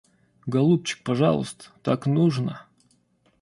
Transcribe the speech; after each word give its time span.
Голубчик, 0.47 1.03
пожалуйста, 1.03 1.65
так 1.83 2.07
нужно. 2.07 2.65